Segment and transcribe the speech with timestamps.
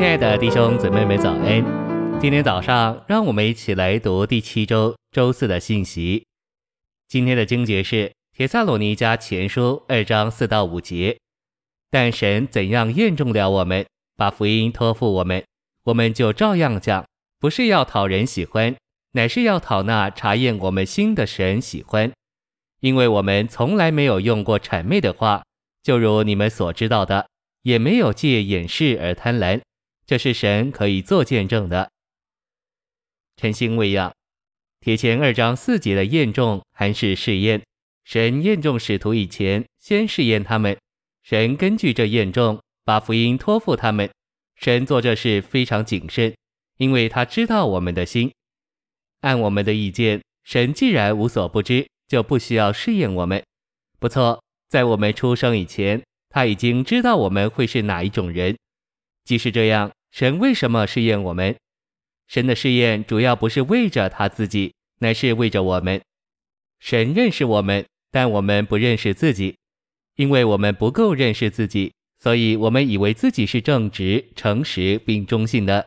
[0.00, 1.62] 亲爱的弟兄姊妹们，早安！
[2.18, 6.24] 今天早上，让我们一起来读第七周周四的信息。
[7.06, 11.18] 今天的经节是《帖撒罗尼迦前书》二章四到五节。
[11.90, 13.84] 但神怎样验证了我们，
[14.16, 15.44] 把福音托付我们，
[15.84, 17.04] 我们就照样讲，
[17.38, 18.74] 不是要讨人喜欢，
[19.12, 22.10] 乃是要讨那查验我们心的神喜欢。
[22.80, 25.42] 因为我们从来没有用过谄媚的话，
[25.82, 27.26] 就如你们所知道的，
[27.64, 29.60] 也没有借掩饰而贪婪。
[30.10, 31.88] 这是神可以做见证的。
[33.36, 34.12] 晨星喂养，
[34.80, 37.62] 帖前二章四节的验证还是试验。
[38.02, 40.76] 神验中使徒以前，先试验他们。
[41.22, 44.10] 神根据这验证，把福音托付他们。
[44.56, 46.34] 神做这事非常谨慎，
[46.78, 48.32] 因为他知道我们的心。
[49.20, 53.40] 按我们的意见，神既然无所不知，就不需要试验我们。
[54.00, 58.58] 不错，在我们出生以前，他已经知道我们会是哪一种人。
[59.24, 59.88] 即使这样。
[60.10, 61.56] 神为什么试验我们？
[62.26, 66.00] 神的试验主要不是为着他自己，乃是为着我们。
[66.78, 69.56] 神认识我们，但我们不认识自己，
[70.16, 75.86] 因为我们不够认识自己，所以我们以为自己是正直、诚实并忠信的。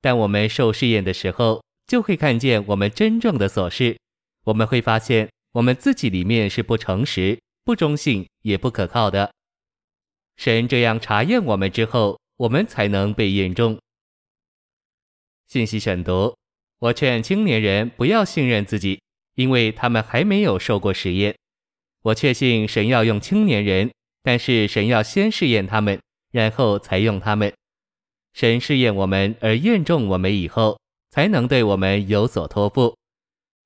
[0.00, 3.96] 但我们受试验的时候，就会看见我们真正的所是。
[4.44, 9.30] 我们会发现我们自己里面是不诚实、不忠信也不可靠的。
[10.36, 13.78] 神这样查验我们之后，我们才能被验中。
[15.46, 16.34] 信息选读：
[16.78, 19.02] 我劝青年人不要信任自己，
[19.34, 21.36] 因为他们还没有受过实验。
[22.00, 23.90] 我确信神要用青年人，
[24.22, 26.00] 但是神要先试验他们，
[26.32, 27.52] 然后才用他们。
[28.32, 30.80] 神试验我们而验中我们以后，
[31.10, 32.96] 才能对我们有所托付。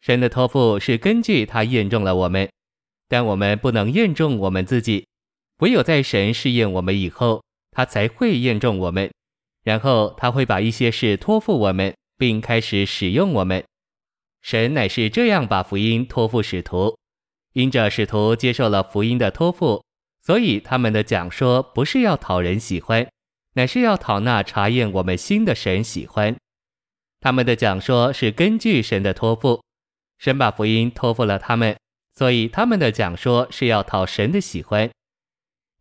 [0.00, 2.50] 神的托付是根据他验中了我们，
[3.06, 5.06] 但我们不能验中我们自己，
[5.58, 7.44] 唯有在神试验我们以后。
[7.72, 9.10] 他才会验证我们，
[9.64, 13.64] 然后他会把一些事托付我们，并开始使用我们。
[14.40, 16.96] 神乃是这样把福音托付使徒，
[17.54, 19.84] 因着使徒接受了福音的托付，
[20.20, 23.08] 所以他们的讲说不是要讨人喜欢，
[23.54, 26.36] 乃是要讨那查验我们心的神喜欢。
[27.20, 29.62] 他们的讲说是根据神的托付，
[30.18, 31.76] 神把福音托付了他们，
[32.14, 34.90] 所以他们的讲说是要讨神的喜欢。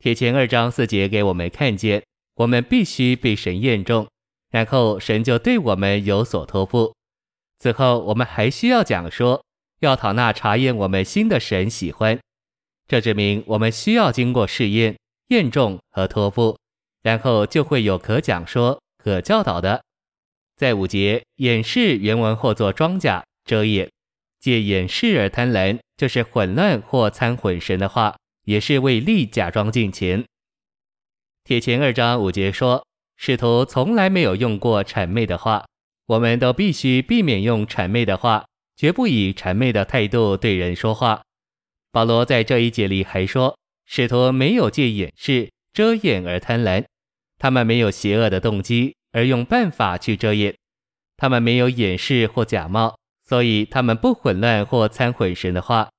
[0.01, 2.01] 帖前二章四节给我们看见，
[2.33, 4.07] 我们必须被神验中，
[4.49, 6.95] 然后神就对我们有所托付。
[7.59, 9.45] 此后我们还需要讲说，
[9.81, 12.17] 要讨那查验我们心的神喜欢。
[12.87, 14.97] 这证明我们需要经过试验、
[15.27, 16.57] 验中和托付，
[17.03, 19.83] 然后就会有可讲说、可教导的。
[20.57, 23.87] 在五节，掩饰原文或作装甲、遮掩，
[24.39, 28.15] 借掩饰而贪婪，就是混乱或参混神的话。
[28.51, 30.25] 也是为利假装敬虔。
[31.45, 32.85] 帖前二章五节说，
[33.15, 35.65] 使徒从来没有用过谄媚的话，
[36.07, 38.45] 我们都必须避免用谄媚的话，
[38.75, 41.21] 绝不以谄媚的态度对人说话。
[41.93, 46.83] 保罗在这一节里还说，使徒没有借掩饰、遮掩而贪婪，
[47.37, 50.53] 他们没有邪恶的动机而用办法去遮掩，
[51.15, 55.89] 他们没有掩饰或假冒，所以他们不混乱或参混神的话。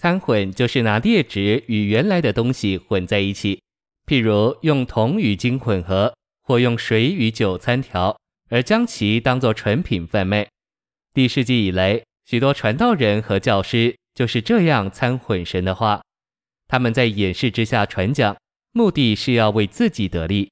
[0.00, 3.60] 掺混就是拿劣质与原来的东西混在一起，
[4.06, 8.18] 譬如用铜与金混合，或用水与酒掺调，
[8.48, 10.48] 而将其当作纯品贩卖。
[11.12, 16.00] 第世纪以来，许多传道人和教师就是这样掺混神的话，
[16.66, 18.34] 他们在掩饰之下传讲，
[18.72, 20.50] 目的是要为自己得利。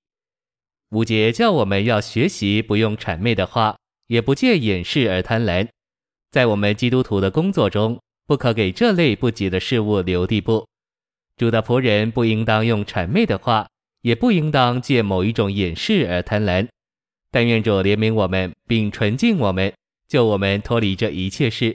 [0.90, 3.78] 五节叫我们要学习不用谄媚的话，
[4.08, 5.66] 也不借掩饰而贪婪，
[6.30, 7.98] 在我们基督徒的工作中。
[8.28, 10.66] 不可给这类不吉的事物留地步。
[11.38, 13.66] 主的仆人不应当用谄媚的话，
[14.02, 16.68] 也不应当借某一种掩饰而贪婪。
[17.30, 19.72] 但愿主怜悯我们，并纯净我们，
[20.08, 21.74] 救我们脱离这一切事。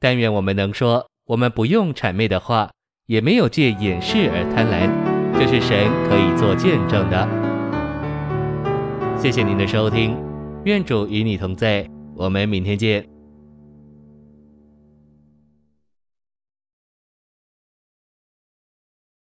[0.00, 2.70] 但愿我们能说，我们不用谄媚的话，
[3.06, 4.90] 也没有借掩饰而贪婪。
[5.38, 7.28] 这是神可以做见证的。
[9.20, 10.16] 谢谢您的收听，
[10.64, 13.13] 愿主与你同在，我们明天见。